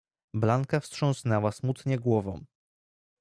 [0.33, 2.45] "Blanka wstrząsnęła smutnie głową."